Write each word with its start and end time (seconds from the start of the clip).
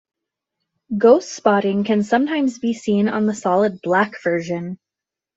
Ghost 0.97 1.31
spotting 1.31 1.83
can 1.83 2.01
sometimes 2.01 2.57
be 2.57 2.73
seen 2.73 3.07
on 3.07 3.27
the 3.27 3.35
solid 3.35 3.79
black 3.83 4.13
version. 4.23 4.79